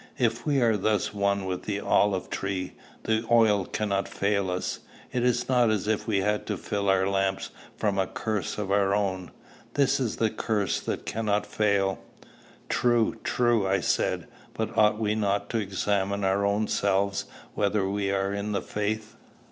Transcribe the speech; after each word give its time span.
If 0.17 0.47
we 0.47 0.59
are 0.63 0.77
thus 0.77 1.13
one 1.13 1.45
with 1.45 1.65
the 1.65 1.79
olive 1.79 2.31
tree, 2.31 2.73
the 3.03 3.23
oil 3.29 3.65
cannot 3.65 4.07
fail 4.07 4.49
us. 4.49 4.79
It 5.13 5.23
is 5.23 5.47
not 5.47 5.69
as 5.69 5.87
if 5.87 6.07
we 6.07 6.21
had 6.21 6.47
to 6.47 6.57
fill 6.57 6.89
our 6.89 7.07
lamps 7.07 7.51
from 7.77 7.99
a 7.99 8.07
cruse 8.07 8.57
of 8.57 8.71
our 8.71 8.95
own. 8.95 9.29
This 9.75 9.99
is 9.99 10.15
the 10.15 10.31
cruse 10.31 10.79
that 10.81 11.05
cannot 11.05 11.45
fail." 11.45 11.99
"True, 12.67 13.15
true," 13.23 13.67
I 13.67 13.79
said; 13.79 14.25
"but 14.55 14.75
ought 14.75 14.97
we 14.97 15.13
not 15.13 15.51
to 15.51 15.59
examine 15.59 16.23
our 16.23 16.47
own 16.47 16.67
selves 16.67 17.25
whether 17.53 17.87
we 17.87 18.09
are 18.09 18.33
in 18.33 18.53
the 18.53 18.61
faith?" 18.63 19.15